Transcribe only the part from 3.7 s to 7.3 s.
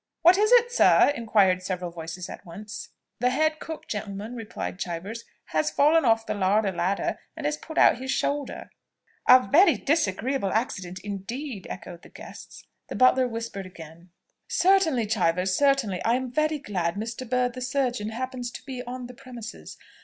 gentlemen," replied Chivers, "has fallen off the larder ladder,